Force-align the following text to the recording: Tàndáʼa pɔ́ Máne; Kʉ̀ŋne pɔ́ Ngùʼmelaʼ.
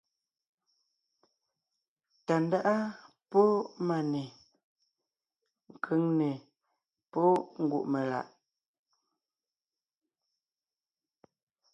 Tàndáʼa 2.25 2.75
pɔ́ 3.31 3.45
Máne; 3.87 4.23
Kʉ̀ŋne 5.83 6.29
pɔ́ 7.11 7.27
Ngùʼmelaʼ. 7.63 8.27